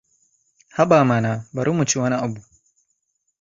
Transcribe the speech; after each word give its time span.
Haba 0.77 0.97
mana, 1.09 1.31
bari 1.55 1.71
mu 1.77 1.83
ci 1.89 1.95
wani 2.01 2.15
abu! 2.25 2.41